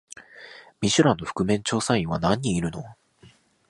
[0.81, 2.83] ミシュランの覆面調査員は何人いるの？